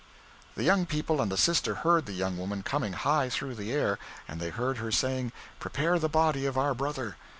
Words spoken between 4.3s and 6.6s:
they heard her saying: 'Prepare the body of